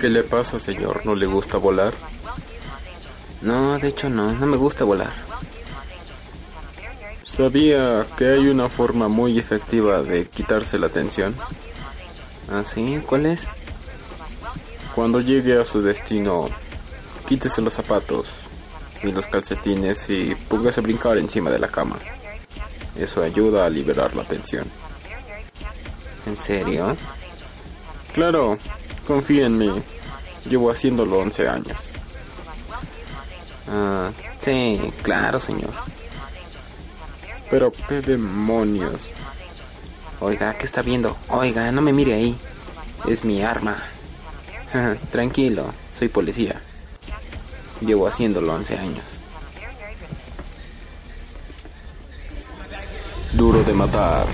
[0.00, 1.06] ¿Qué le pasa, señor?
[1.06, 1.94] ¿No le gusta volar?
[3.40, 5.12] No, de hecho no, no me gusta volar.
[7.24, 11.34] ¿Sabía que hay una forma muy efectiva de quitarse la tensión?
[12.50, 13.00] ¿Ah, sí?
[13.06, 13.48] ¿Cuál es?
[14.94, 16.48] Cuando llegue a su destino,
[17.26, 18.28] quítese los zapatos
[19.02, 21.96] y los calcetines y póngase a brincar encima de la cama.
[22.94, 24.64] Eso ayuda a liberar la tensión.
[26.26, 26.96] ¿En serio?
[28.14, 28.58] Claro,
[29.06, 29.82] confía en mí.
[30.48, 31.78] Llevo haciéndolo 11 años.
[33.68, 34.10] Ah,
[34.40, 35.70] sí, claro, señor.
[37.50, 39.10] Pero qué demonios.
[40.20, 41.16] Oiga, ¿qué está viendo?
[41.28, 42.36] Oiga, no me mire ahí.
[43.08, 43.82] Es mi arma.
[45.10, 46.60] Tranquilo, soy policía.
[47.80, 49.04] Llevo haciéndolo 11 años.
[53.32, 54.26] Duro de matar.